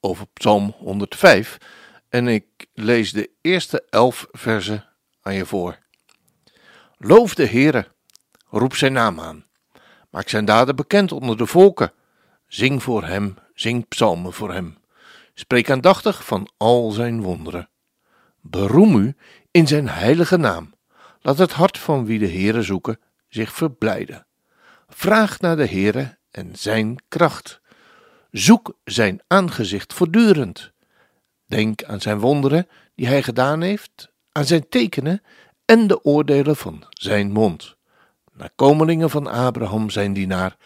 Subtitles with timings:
[0.00, 1.58] over Psalm 105
[2.08, 4.84] en ik lees de eerste elf versen
[5.22, 5.78] aan je voor.
[6.96, 7.86] Loof de Heere,
[8.48, 9.44] roep zijn naam aan,
[10.10, 11.92] maak zijn daden bekend onder de volken.
[12.46, 14.78] Zing voor hem, zing psalmen voor hem.
[15.34, 17.68] Spreek aandachtig van al zijn wonderen.
[18.40, 19.14] Beroem u
[19.50, 20.74] in zijn heilige naam.
[21.20, 24.26] Laat het hart van wie de Heere zoeken zich verblijden.
[24.88, 27.59] Vraag naar de Heere en zijn kracht.
[28.30, 30.72] Zoek zijn aangezicht voortdurend.
[31.46, 35.22] Denk aan zijn wonderen die hij gedaan heeft, aan zijn tekenen
[35.64, 37.76] en de oordelen van zijn mond.
[38.32, 40.56] Nakomelingen van Abraham zijn dienaar,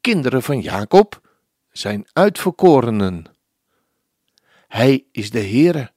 [0.00, 1.20] kinderen van Jacob
[1.70, 3.24] zijn uitverkorenen.
[4.68, 5.92] Hij is de Heere,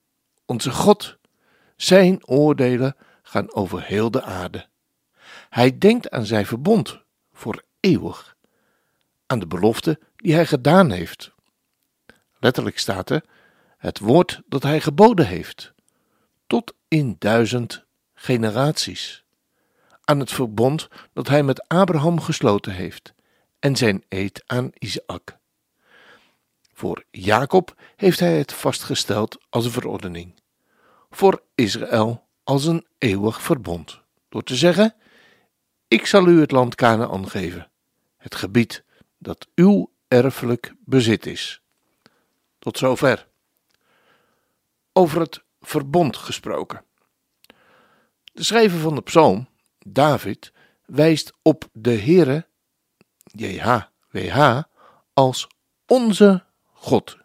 [0.46, 1.18] onze God.
[1.76, 4.68] Zijn oordelen gaan over heel de aarde.
[5.50, 7.02] Hij denkt aan zijn verbond
[7.34, 8.36] voor eeuwig,
[9.26, 11.32] aan de belofte die hij gedaan heeft.
[12.40, 13.24] Letterlijk staat er
[13.78, 15.74] het woord dat hij geboden heeft,
[16.48, 19.24] tot in duizend generaties.
[20.04, 23.14] Aan het verbond dat hij met Abraham gesloten heeft
[23.60, 25.38] en zijn eed aan Isaac.
[26.74, 30.34] Voor Jacob heeft hij het vastgesteld als een verordening.
[31.10, 34.02] Voor Israël als een eeuwig verbond.
[34.30, 34.96] Door te zeggen:
[35.88, 37.72] Ik zal u het land Canaan geven,
[38.18, 38.84] het gebied
[39.18, 41.62] dat uw erfelijk bezit is.
[42.60, 43.28] Tot zover.
[44.94, 46.84] Over het verbond gesproken.
[48.34, 49.48] De schrijver van de psalm,
[49.80, 50.52] David,
[50.86, 52.48] wijst op de Heere,
[53.24, 54.62] JHWH,
[55.14, 55.48] als
[55.88, 57.18] onze God.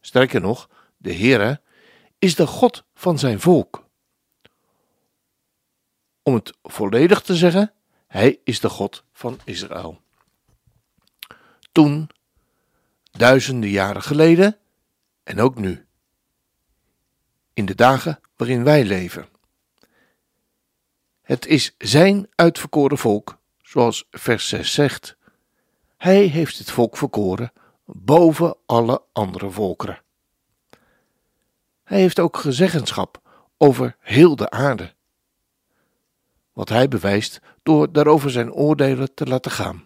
[0.00, 1.60] Sterker nog, de Heere
[2.18, 3.84] is de God van zijn volk.
[6.22, 7.72] Om het volledig te zeggen,
[8.06, 10.00] hij is de God van Israël.
[11.72, 12.10] Toen,
[13.10, 14.58] duizenden jaren geleden
[15.22, 15.86] en ook nu.
[17.54, 19.28] In de dagen waarin wij leven.
[21.22, 25.16] Het is zijn uitverkoren volk, zoals vers 6 zegt.
[25.96, 27.52] Hij heeft het volk verkoren
[27.84, 30.02] boven alle andere volkeren.
[31.84, 33.20] Hij heeft ook gezeggenschap
[33.56, 34.94] over heel de aarde.
[36.52, 39.84] Wat hij bewijst door daarover zijn oordelen te laten gaan.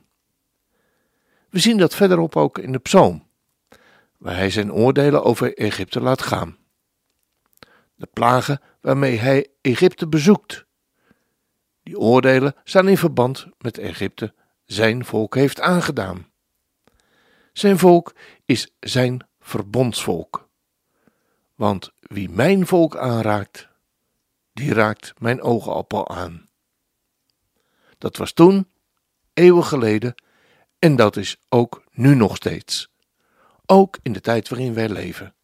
[1.57, 3.27] We zien dat verderop ook in de psalm,
[4.19, 6.57] waar hij zijn oordelen over Egypte laat gaan.
[7.95, 10.67] De plagen waarmee hij Egypte bezoekt.
[11.83, 14.35] Die oordelen staan in verband met Egypte
[14.65, 16.27] zijn volk heeft aangedaan.
[17.53, 20.49] Zijn volk is zijn verbondsvolk.
[21.55, 23.69] Want wie mijn volk aanraakt,
[24.53, 26.49] die raakt mijn oogappel aan.
[27.99, 28.69] Dat was toen,
[29.33, 30.15] eeuwen geleden,
[30.79, 32.89] en dat is ook nu nog steeds.
[33.67, 35.35] Ook in de tijd waarin wij leven.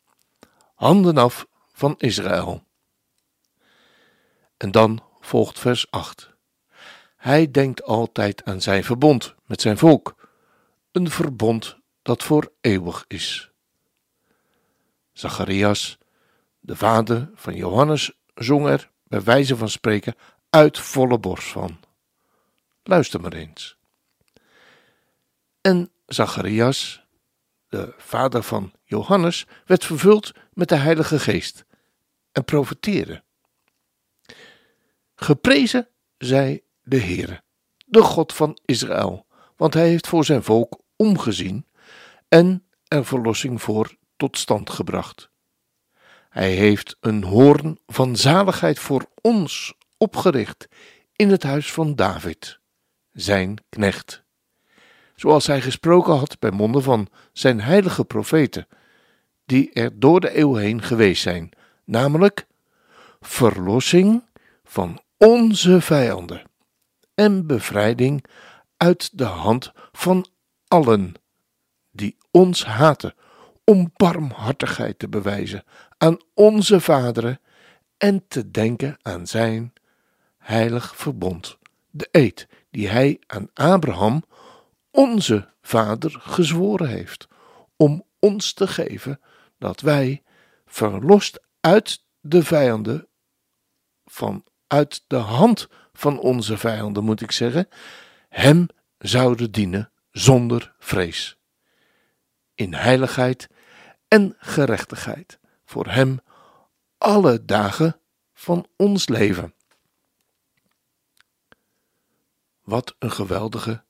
[0.75, 2.65] Handen af van Israël.
[4.57, 6.31] En dan volgt vers 8.
[7.17, 10.15] Hij denkt altijd aan zijn verbond met zijn volk,
[10.93, 13.51] een verbond dat voor eeuwig is.
[15.13, 15.99] Zacharias,
[16.61, 20.15] de vader van Johannes, zong er, bij wijze van spreken,
[20.51, 21.81] uit volle borst van.
[22.83, 23.77] Luister maar eens.
[25.63, 27.07] En Zacharias,
[27.69, 31.65] de vader van Johannes, werd vervuld met de Heilige Geest
[32.33, 33.23] en profeteerde.
[35.15, 37.43] Geprezen zij de Heere,
[37.87, 39.27] de God van Israël,
[39.57, 41.67] want hij heeft voor zijn volk omgezien
[42.29, 45.31] en er verlossing voor tot stand gebracht.
[46.29, 50.69] Hij heeft een hoorn van zaligheid voor ons opgericht
[51.17, 52.61] in het huis van David,
[53.13, 54.22] zijn knecht
[55.23, 58.67] zoals hij gesproken had bij monden van zijn heilige profeten,
[59.45, 61.51] die er door de eeuw heen geweest zijn,
[61.85, 62.47] namelijk
[63.21, 64.25] verlossing
[64.65, 66.43] van onze vijanden
[67.15, 68.25] en bevrijding
[68.77, 70.27] uit de hand van
[70.69, 71.15] allen
[71.91, 73.15] die ons haten,
[73.65, 75.65] om barmhartigheid te bewijzen
[75.99, 77.41] aan onze vaderen
[77.97, 79.73] en te denken aan zijn
[80.39, 81.59] heilig verbond,
[81.91, 84.25] de eed die hij aan Abraham
[84.93, 87.29] onze Vader gezworen heeft
[87.77, 89.21] om ons te geven
[89.59, 90.23] dat wij,
[90.67, 93.09] verlost uit de vijanden,
[94.05, 97.69] van uit de hand van onze vijanden moet ik zeggen,
[98.29, 98.67] Hem
[98.99, 101.37] zouden dienen zonder vrees.
[102.55, 103.49] In heiligheid
[104.09, 106.21] en gerechtigheid voor Hem
[106.99, 108.01] alle dagen
[108.33, 109.55] van ons leven.
[112.63, 113.85] Wat een geweldige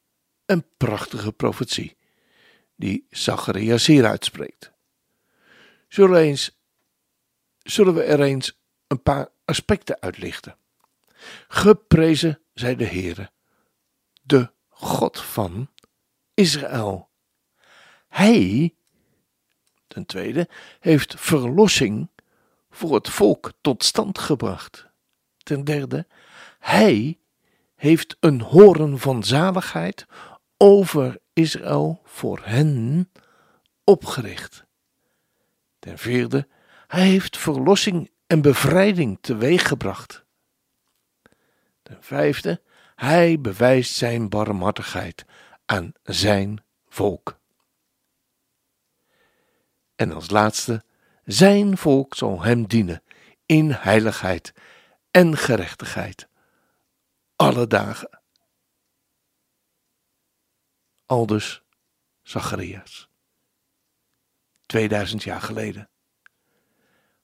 [0.53, 1.97] en prachtige profetie
[2.77, 4.73] die Zacharias hier uitspreekt.
[5.89, 6.59] Zullen, eens,
[7.63, 10.57] zullen we er eens een paar aspecten uitlichten.
[11.49, 13.31] Geprezen zij de Heere,
[14.23, 15.71] de God van
[16.35, 17.09] Israël.
[18.09, 18.75] Hij,
[19.87, 20.49] ten tweede,
[20.81, 22.09] heeft verlossing
[22.71, 24.87] voor het volk tot stand gebracht.
[25.37, 26.07] Ten derde,
[26.59, 27.19] hij
[27.75, 30.07] heeft een horen van zaligheid
[30.63, 33.11] over Israël voor hen
[33.85, 34.65] opgericht.
[35.79, 36.49] Ten vierde,
[36.87, 40.25] hij heeft verlossing en bevrijding teweeggebracht.
[41.83, 42.63] Ten vijfde,
[42.95, 45.25] hij bewijst zijn barmhartigheid
[45.67, 47.39] aan zijn volk.
[49.95, 50.85] En als laatste,
[51.25, 53.03] zijn volk zal hem dienen
[53.47, 54.53] in heiligheid
[55.11, 56.29] en gerechtigheid
[57.37, 58.22] alle dagen.
[61.13, 61.63] Aldus
[62.23, 63.09] Zacharias.
[64.67, 65.89] 2000 jaar geleden.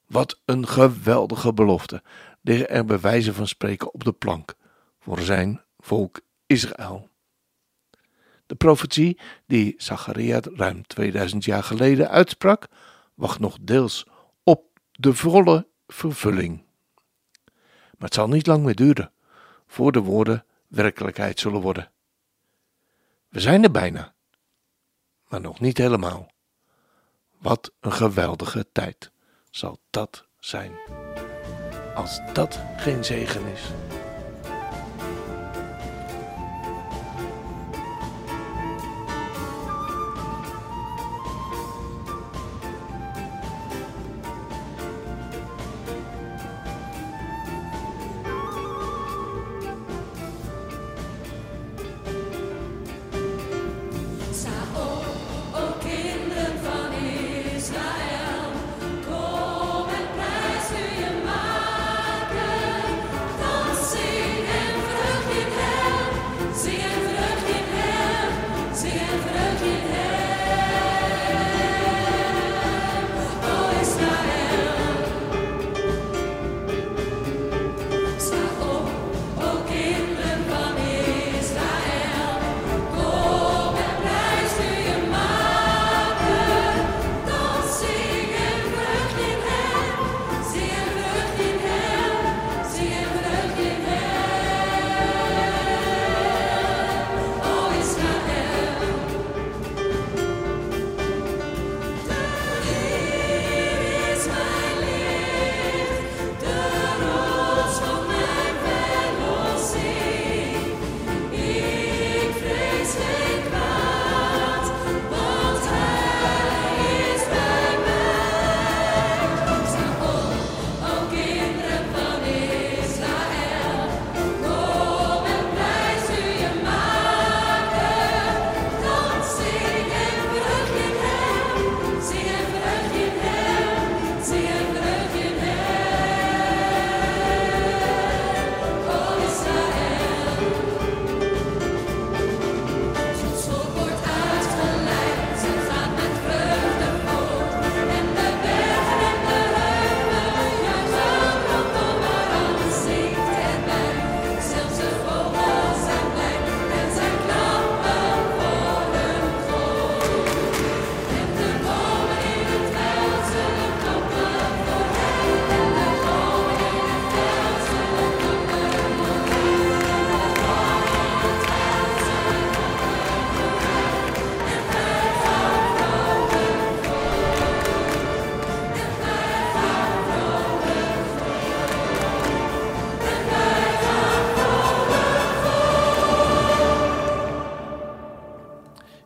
[0.07, 2.03] Wat een geweldige belofte.
[2.41, 4.55] De er bij wijze van spreken op de plank
[4.99, 7.09] voor zijn volk Israël.
[8.45, 12.67] De profetie die Zachariah ruim 2000 jaar geleden uitsprak,
[13.13, 14.05] wacht nog deels
[14.43, 16.63] op de volle vervulling.
[17.97, 19.11] Maar het zal niet lang meer duren
[19.67, 21.91] voor de woorden werkelijkheid zullen worden.
[23.29, 24.15] We zijn er bijna,
[25.27, 26.31] maar nog niet helemaal.
[27.37, 29.11] Wat een geweldige tijd
[29.49, 30.71] zal dat zijn.
[31.95, 33.61] Als dat geen zegen is.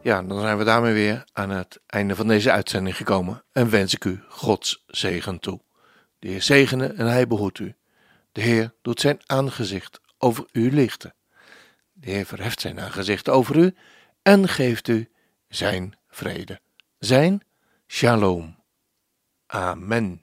[0.03, 3.93] Ja, dan zijn we daarmee weer aan het einde van deze uitzending gekomen en wens
[3.93, 5.61] ik u Gods zegen toe.
[6.19, 7.75] De Heer zegene en hij behoedt u.
[8.31, 11.15] De Heer doet zijn aangezicht over u lichten.
[11.91, 13.75] De Heer verheft zijn aangezicht over u
[14.21, 15.11] en geeft u
[15.47, 16.61] zijn vrede,
[16.99, 17.43] zijn
[17.87, 18.55] shalom.
[19.45, 20.22] Amen.